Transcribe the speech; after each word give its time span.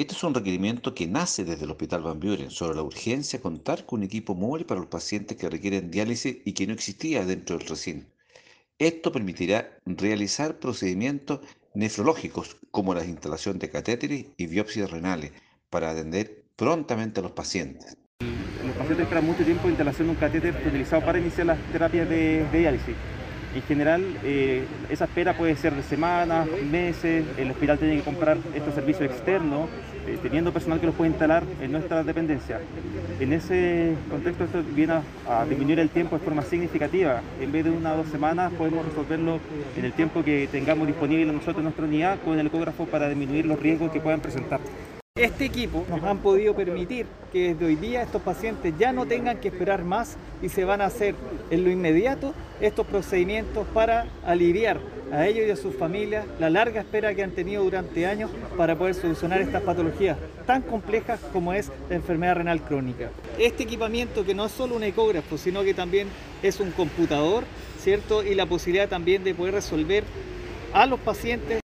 Este 0.00 0.14
es 0.14 0.24
un 0.24 0.32
requerimiento 0.32 0.94
que 0.94 1.06
nace 1.06 1.44
desde 1.44 1.66
el 1.66 1.72
Hospital 1.72 2.00
Van 2.00 2.18
Buren 2.18 2.50
sobre 2.50 2.74
la 2.74 2.82
urgencia 2.82 3.38
de 3.38 3.42
contar 3.42 3.84
con 3.84 3.98
un 3.98 4.06
equipo 4.06 4.34
móvil 4.34 4.64
para 4.64 4.80
los 4.80 4.88
pacientes 4.88 5.36
que 5.36 5.50
requieren 5.50 5.90
diálisis 5.90 6.38
y 6.42 6.54
que 6.54 6.66
no 6.66 6.72
existía 6.72 7.26
dentro 7.26 7.58
del 7.58 7.68
recinto. 7.68 8.10
Esto 8.78 9.12
permitirá 9.12 9.76
realizar 9.84 10.58
procedimientos 10.58 11.40
nefrológicos 11.74 12.56
como 12.70 12.94
la 12.94 13.04
instalación 13.04 13.58
de 13.58 13.68
catéteres 13.68 14.24
y 14.38 14.46
biopsias 14.46 14.90
renales 14.90 15.32
para 15.68 15.90
atender 15.90 16.44
prontamente 16.56 17.20
a 17.20 17.22
los 17.22 17.32
pacientes. 17.32 17.94
Los 18.64 18.76
pacientes 18.76 19.04
esperan 19.04 19.26
mucho 19.26 19.44
tiempo 19.44 19.64
en 19.64 19.72
instalación 19.72 20.08
de 20.08 20.12
un 20.14 20.18
catéter 20.18 20.66
utilizado 20.66 21.04
para 21.04 21.18
iniciar 21.18 21.46
las 21.46 21.58
terapias 21.72 22.08
de, 22.08 22.46
de 22.50 22.58
diálisis. 22.58 22.96
En 23.54 23.62
general, 23.62 24.04
eh, 24.22 24.64
esa 24.90 25.06
espera 25.06 25.36
puede 25.36 25.56
ser 25.56 25.74
de 25.74 25.82
semanas, 25.82 26.46
meses, 26.70 27.24
el 27.36 27.50
hospital 27.50 27.78
tiene 27.78 27.96
que 27.96 28.02
comprar 28.02 28.38
estos 28.54 28.74
servicios 28.74 29.10
externos, 29.10 29.68
eh, 30.06 30.18
teniendo 30.22 30.52
personal 30.52 30.78
que 30.78 30.86
los 30.86 30.94
puede 30.94 31.10
instalar 31.10 31.42
en 31.60 31.72
nuestra 31.72 32.04
dependencia. 32.04 32.60
En 33.18 33.32
ese 33.32 33.94
contexto 34.08 34.44
esto 34.44 34.62
viene 34.74 34.94
a, 35.26 35.40
a, 35.40 35.46
disminuir 35.46 35.80
el 35.80 35.90
tiempo 35.90 36.16
de 36.16 36.24
forma 36.24 36.42
significativa. 36.42 37.22
En 37.40 37.50
vez 37.50 37.64
de 37.64 37.70
una 37.72 37.94
o 37.94 37.96
dos 37.98 38.08
semanas 38.08 38.52
podemos 38.52 38.84
resolverlo 38.84 39.40
en 39.76 39.84
el 39.84 39.92
tiempo 39.94 40.22
que 40.22 40.48
tengamos 40.50 40.86
disponible 40.86 41.32
nosotros 41.32 41.58
en 41.58 41.64
nuestra 41.64 41.84
unidad 41.86 42.18
con 42.24 42.38
el 42.38 42.46
ecógrafo 42.46 42.86
para 42.86 43.08
disminuir 43.08 43.46
los 43.46 43.58
riesgos 43.58 43.90
que 43.90 44.00
puedan 44.00 44.20
presentar. 44.20 44.60
Este 45.16 45.44
equipo 45.44 45.84
nos 45.90 46.04
han 46.04 46.18
podido 46.18 46.54
permitir 46.54 47.04
que 47.32 47.52
desde 47.52 47.66
hoy 47.66 47.74
día 47.74 48.00
estos 48.00 48.22
pacientes 48.22 48.72
ya 48.78 48.92
no 48.92 49.06
tengan 49.06 49.38
que 49.38 49.48
esperar 49.48 49.84
más 49.84 50.16
y 50.40 50.48
se 50.48 50.64
van 50.64 50.80
a 50.80 50.86
hacer 50.86 51.16
en 51.50 51.64
lo 51.64 51.70
inmediato 51.70 52.32
estos 52.60 52.86
procedimientos 52.86 53.66
para 53.74 54.06
aliviar 54.24 54.78
a 55.12 55.26
ellos 55.26 55.48
y 55.48 55.50
a 55.50 55.56
sus 55.56 55.74
familias 55.74 56.24
la 56.38 56.48
larga 56.48 56.80
espera 56.80 57.12
que 57.12 57.24
han 57.24 57.32
tenido 57.32 57.64
durante 57.64 58.06
años 58.06 58.30
para 58.56 58.78
poder 58.78 58.94
solucionar 58.94 59.40
estas 59.40 59.62
patologías 59.62 60.16
tan 60.46 60.62
complejas 60.62 61.18
como 61.32 61.52
es 61.52 61.72
la 61.88 61.96
enfermedad 61.96 62.36
renal 62.36 62.62
crónica. 62.62 63.10
Este 63.36 63.64
equipamiento 63.64 64.24
que 64.24 64.34
no 64.34 64.46
es 64.46 64.52
solo 64.52 64.76
un 64.76 64.84
ecógrafo, 64.84 65.36
sino 65.36 65.64
que 65.64 65.74
también 65.74 66.06
es 66.40 66.60
un 66.60 66.70
computador, 66.70 67.42
¿cierto? 67.80 68.22
Y 68.22 68.36
la 68.36 68.46
posibilidad 68.46 68.88
también 68.88 69.24
de 69.24 69.34
poder 69.34 69.54
resolver 69.54 70.04
a 70.72 70.86
los 70.86 71.00
pacientes 71.00 71.58